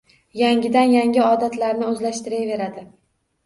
Yangidan 0.39 0.93
yangi 0.95 1.21
“odatlar”ni 1.27 1.93
o’zlashtiraveradi. 1.93 2.91